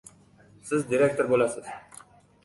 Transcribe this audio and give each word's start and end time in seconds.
—Siz 0.69 0.87
direktor 0.93 1.29
bo‘lasiz! 1.33 1.69